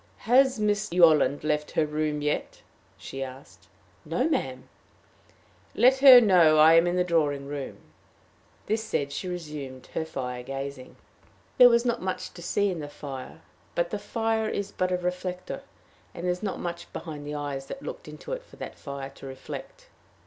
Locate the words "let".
5.75-5.99